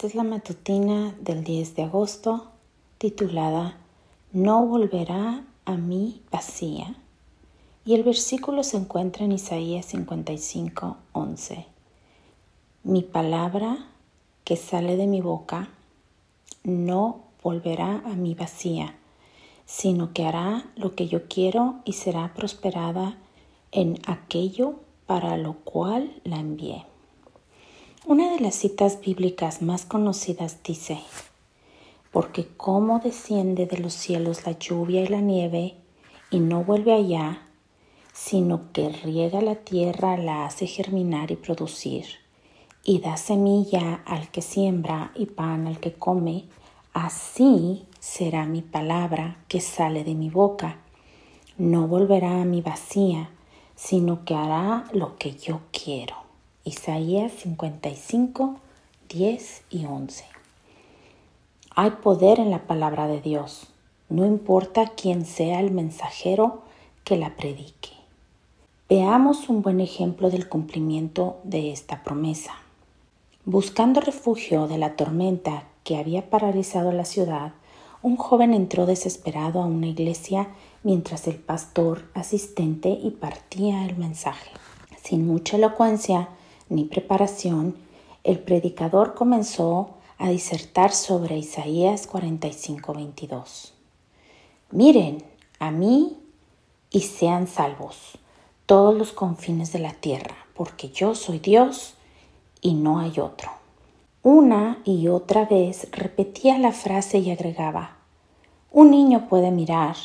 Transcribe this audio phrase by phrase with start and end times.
[0.00, 2.46] Esta es la matutina del 10 de agosto
[2.96, 3.76] titulada
[4.32, 6.96] No volverá a mí vacía.
[7.84, 11.66] Y el versículo se encuentra en Isaías 55, 11.
[12.82, 13.90] Mi palabra
[14.44, 15.68] que sale de mi boca
[16.64, 18.96] no volverá a mí vacía,
[19.66, 23.18] sino que hará lo que yo quiero y será prosperada
[23.70, 26.89] en aquello para lo cual la envié.
[28.10, 30.98] Una de las citas bíblicas más conocidas dice,
[32.10, 35.76] porque como desciende de los cielos la lluvia y la nieve
[36.28, 37.42] y no vuelve allá,
[38.12, 42.04] sino que riega la tierra, la hace germinar y producir,
[42.82, 46.46] y da semilla al que siembra y pan al que come,
[46.92, 50.78] así será mi palabra que sale de mi boca.
[51.58, 53.30] No volverá a mi vacía,
[53.76, 56.29] sino que hará lo que yo quiero.
[56.64, 58.56] Isaías 55,
[59.08, 60.26] 10 y 11.
[61.74, 63.68] Hay poder en la palabra de Dios,
[64.10, 66.60] no importa quién sea el mensajero
[67.02, 67.88] que la predique.
[68.90, 72.52] Veamos un buen ejemplo del cumplimiento de esta promesa.
[73.46, 77.52] Buscando refugio de la tormenta que había paralizado la ciudad,
[78.02, 80.48] un joven entró desesperado a una iglesia
[80.82, 84.50] mientras el pastor asistente y partía el mensaje.
[85.02, 86.28] Sin mucha elocuencia
[86.70, 87.76] ni preparación,
[88.24, 93.72] el predicador comenzó a disertar sobre Isaías 45:22.
[94.70, 95.24] Miren
[95.58, 96.16] a mí
[96.90, 98.18] y sean salvos
[98.66, 101.94] todos los confines de la tierra, porque yo soy Dios
[102.60, 103.50] y no hay otro.
[104.22, 107.96] Una y otra vez repetía la frase y agregaba,
[108.70, 109.96] un niño puede mirar,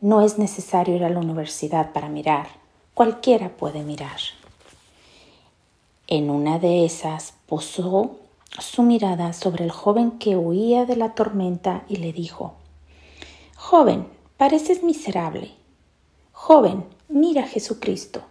[0.00, 2.46] no es necesario ir a la universidad para mirar,
[2.94, 4.18] cualquiera puede mirar.
[6.06, 8.16] En una de esas posó
[8.58, 12.54] su mirada sobre el joven que huía de la tormenta y le dijo,
[13.56, 14.06] Joven,
[14.36, 15.52] pareces miserable.
[16.32, 18.22] Joven, mira a Jesucristo.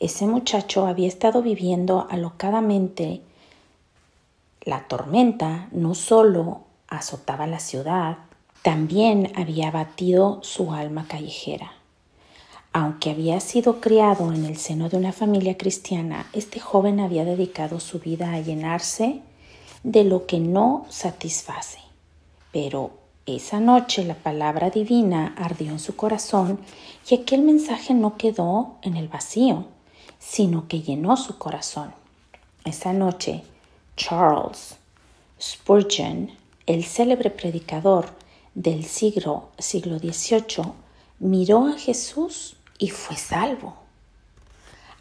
[0.00, 3.22] Ese muchacho había estado viviendo alocadamente
[4.62, 8.18] la tormenta no solo azotaba la ciudad,
[8.62, 11.72] también había batido su alma callejera.
[12.72, 17.80] Aunque había sido criado en el seno de una familia cristiana, este joven había dedicado
[17.80, 19.22] su vida a llenarse
[19.82, 21.78] de lo que no satisface.
[22.52, 22.92] Pero
[23.26, 26.60] esa noche la palabra divina ardió en su corazón
[27.08, 29.66] y aquel mensaje no quedó en el vacío,
[30.20, 31.92] sino que llenó su corazón.
[32.64, 33.42] Esa noche
[33.96, 34.76] Charles
[35.40, 36.30] Spurgeon,
[36.66, 38.10] el célebre predicador
[38.54, 40.72] del siglo, siglo XVIII,
[41.18, 43.76] miró a Jesús y fue salvo.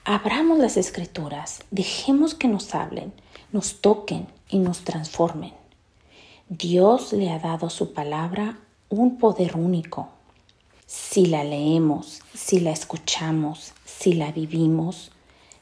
[0.06, 3.12] Abramos las escrituras, dejemos que nos hablen,
[3.52, 5.54] nos toquen y nos transformen.
[6.48, 10.10] Dios le ha dado su palabra un poder único.
[10.86, 15.12] Si la leemos, si la escuchamos, si la vivimos,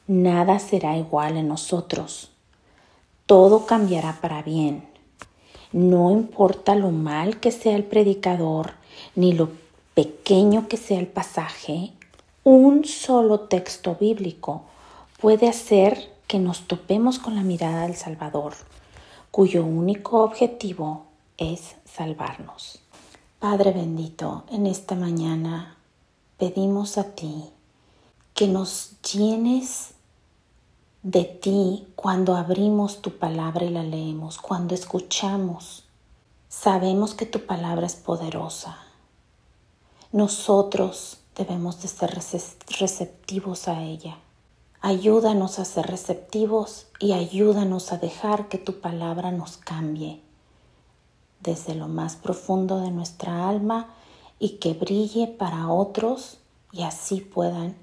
[0.06, 2.32] nada será igual en nosotros
[3.28, 4.88] todo cambiará para bien.
[5.70, 8.72] No importa lo mal que sea el predicador,
[9.14, 9.50] ni lo
[9.92, 11.92] pequeño que sea el pasaje,
[12.50, 14.62] un solo texto bíblico
[15.20, 18.54] puede hacer que nos topemos con la mirada del Salvador,
[19.30, 21.04] cuyo único objetivo
[21.36, 22.78] es salvarnos.
[23.38, 25.76] Padre bendito, en esta mañana
[26.38, 27.44] pedimos a ti
[28.32, 29.90] que nos llenes
[31.02, 35.84] de ti cuando abrimos tu palabra y la leemos, cuando escuchamos.
[36.48, 38.78] Sabemos que tu palabra es poderosa.
[40.12, 42.10] Nosotros debemos de ser
[42.78, 44.18] receptivos a ella.
[44.80, 50.20] Ayúdanos a ser receptivos y ayúdanos a dejar que tu palabra nos cambie
[51.40, 53.88] desde lo más profundo de nuestra alma
[54.38, 56.38] y que brille para otros
[56.72, 57.76] y así puedan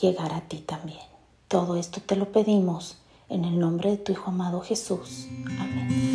[0.00, 1.00] llegar a ti también.
[1.48, 2.98] Todo esto te lo pedimos
[3.28, 5.26] en el nombre de tu Hijo amado Jesús.
[5.58, 6.09] Amén.